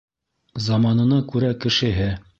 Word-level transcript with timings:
Заманына 0.67 1.21
күрә 1.35 1.55
кешеһе. 1.67 2.13